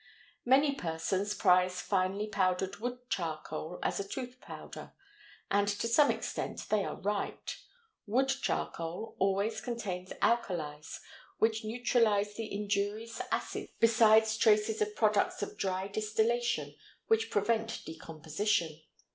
Many 0.45 0.73
person 0.73 1.27
prize 1.37 1.79
finely 1.79 2.25
powdered 2.25 2.77
wood 2.77 3.07
charcoal 3.07 3.77
as 3.83 3.99
a 3.99 4.03
tooth 4.03 4.41
powder, 4.41 4.93
and 5.51 5.67
to 5.67 5.87
some 5.87 6.09
extent 6.09 6.69
they 6.69 6.83
are 6.83 6.95
right. 6.95 7.55
Wood 8.07 8.29
charcoal 8.41 9.15
always 9.19 9.61
contains 9.61 10.11
alkalies 10.19 11.01
which 11.37 11.63
neutralize 11.63 12.33
the 12.33 12.51
injurious 12.51 13.21
acids, 13.31 13.73
besides 13.79 14.37
traces 14.37 14.81
of 14.81 14.95
products 14.95 15.43
of 15.43 15.55
dry 15.55 15.87
distillation 15.87 16.73
which 17.05 17.29
prevent 17.29 17.83
decomposition. 17.85 18.81